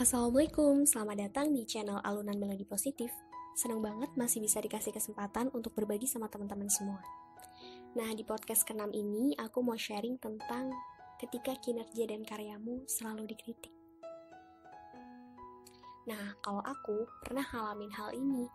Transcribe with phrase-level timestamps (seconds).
[0.00, 3.12] Assalamualaikum, selamat datang di channel Alunan Melodi Positif.
[3.52, 7.04] Senang banget masih bisa dikasih kesempatan untuk berbagi sama teman-teman semua.
[7.92, 10.72] Nah, di podcast ke-6 ini aku mau sharing tentang
[11.20, 13.68] ketika kinerja dan karyamu selalu dikritik.
[16.08, 18.48] Nah, kalau aku pernah ngalamin hal ini.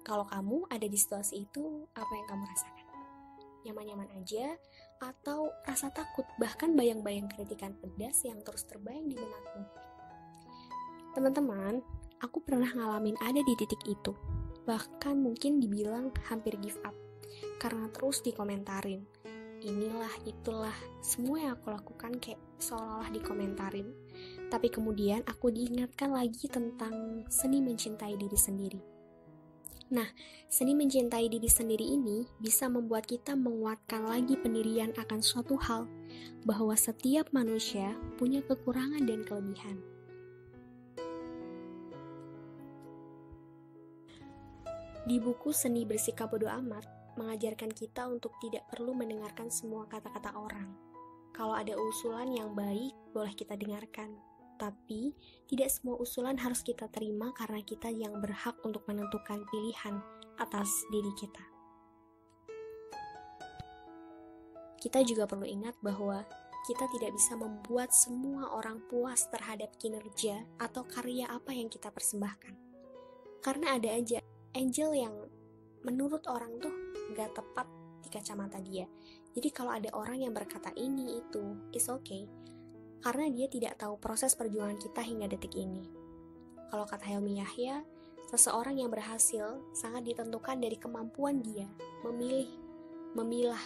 [0.00, 2.86] Kalau kamu ada di situasi itu, apa yang kamu rasakan?
[3.68, 4.56] Nyaman-nyaman aja,
[4.96, 9.91] atau rasa takut, bahkan bayang-bayang kritikan pedas yang terus terbayang di benakmu?
[11.12, 11.84] Teman-teman,
[12.24, 14.16] aku pernah ngalamin ada di titik itu.
[14.64, 16.96] Bahkan mungkin dibilang hampir give up.
[17.60, 19.04] Karena terus dikomentarin.
[19.62, 23.92] Inilah, itulah, semua yang aku lakukan kayak seolah-olah dikomentarin.
[24.48, 28.80] Tapi kemudian aku diingatkan lagi tentang seni mencintai diri sendiri.
[29.92, 30.08] Nah,
[30.48, 35.84] seni mencintai diri sendiri ini bisa membuat kita menguatkan lagi pendirian akan suatu hal,
[36.48, 39.76] bahwa setiap manusia punya kekurangan dan kelebihan.
[45.02, 46.86] Di buku Seni Bersikap Bodo Amat,
[47.18, 50.70] mengajarkan kita untuk tidak perlu mendengarkan semua kata-kata orang.
[51.34, 54.14] Kalau ada usulan yang baik, boleh kita dengarkan.
[54.62, 55.10] Tapi,
[55.50, 59.98] tidak semua usulan harus kita terima karena kita yang berhak untuk menentukan pilihan
[60.38, 61.44] atas diri kita.
[64.78, 66.22] Kita juga perlu ingat bahwa
[66.62, 72.54] kita tidak bisa membuat semua orang puas terhadap kinerja atau karya apa yang kita persembahkan.
[73.42, 75.14] Karena ada aja angel yang
[75.82, 76.72] menurut orang tuh
[77.16, 77.66] gak tepat
[78.02, 78.86] di kacamata dia.
[79.32, 82.28] Jadi kalau ada orang yang berkata ini itu, is okay.
[83.02, 85.88] Karena dia tidak tahu proses perjuangan kita hingga detik ini.
[86.70, 87.82] Kalau kata Helmi Yahya,
[88.30, 91.68] seseorang yang berhasil sangat ditentukan dari kemampuan dia
[92.04, 92.48] memilih,
[93.12, 93.60] memilah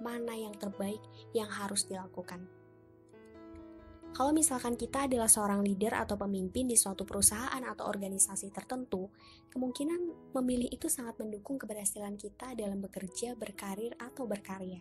[0.00, 1.00] mana yang terbaik
[1.32, 2.55] yang harus dilakukan.
[4.12, 9.10] Kalau misalkan kita adalah seorang leader atau pemimpin di suatu perusahaan atau organisasi tertentu,
[9.52, 14.80] kemungkinan memilih itu sangat mendukung keberhasilan kita dalam bekerja, berkarir, atau berkarya.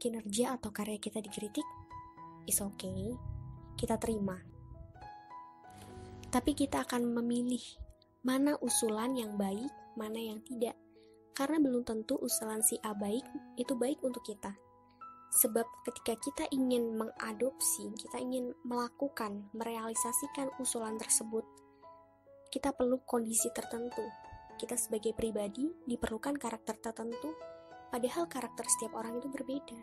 [0.00, 1.64] Kinerja atau karya kita dikritik,
[2.48, 3.12] is okay,
[3.76, 4.40] kita terima.
[6.28, 7.62] Tapi kita akan memilih
[8.24, 10.74] mana usulan yang baik, mana yang tidak.
[11.34, 13.26] Karena belum tentu usulan si A baik,
[13.60, 14.54] itu baik untuk kita
[15.34, 21.42] Sebab ketika kita ingin mengadopsi, kita ingin melakukan, merealisasikan usulan tersebut,
[22.54, 24.06] kita perlu kondisi tertentu.
[24.54, 27.34] Kita sebagai pribadi diperlukan karakter tertentu,
[27.90, 29.78] padahal karakter setiap orang itu berbeda.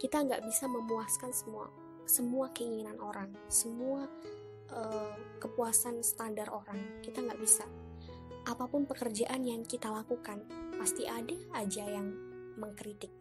[0.00, 1.68] Kita nggak bisa memuaskan semua
[2.08, 4.08] semua keinginan orang, semua
[4.72, 7.04] uh, kepuasan standar orang.
[7.04, 7.68] Kita nggak bisa.
[8.48, 10.40] Apa pun pekerjaan yang kita lakukan,
[10.80, 12.16] pasti ada aja yang
[12.56, 13.12] mengkritik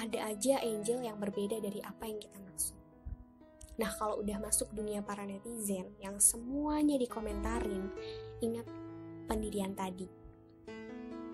[0.00, 2.76] ada aja angel yang berbeda dari apa yang kita maksud.
[3.76, 7.92] Nah, kalau udah masuk dunia para netizen yang semuanya dikomentarin,
[8.40, 8.64] ingat
[9.28, 10.08] pendirian tadi.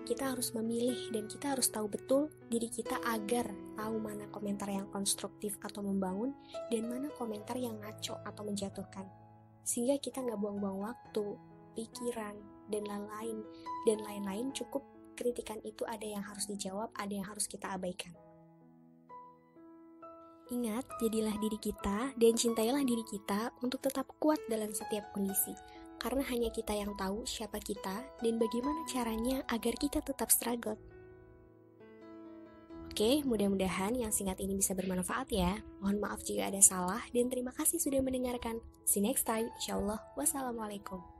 [0.07, 4.87] Kita harus memilih dan kita harus tahu betul diri kita agar tahu mana komentar yang
[4.87, 6.31] konstruktif atau membangun
[6.71, 9.03] dan mana komentar yang ngaco atau menjatuhkan.
[9.67, 11.35] Sehingga kita nggak buang-buang waktu,
[11.75, 12.39] pikiran,
[12.71, 13.43] dan lain-lain.
[13.83, 14.87] Dan lain-lain cukup
[15.19, 18.15] kritikan itu ada yang harus dijawab, ada yang harus kita abaikan.
[20.47, 25.51] Ingat, jadilah diri kita dan cintailah diri kita untuk tetap kuat dalam setiap kondisi.
[25.99, 30.79] Karena hanya kita yang tahu siapa kita dan bagaimana caranya agar kita tetap struggle.
[32.87, 35.59] Oke, mudah-mudahan yang singkat ini bisa bermanfaat ya.
[35.83, 38.57] Mohon maaf jika ada salah dan terima kasih sudah mendengarkan.
[38.87, 39.51] See you next time.
[39.61, 39.99] Insyaallah.
[40.15, 41.16] Wassalamualaikum.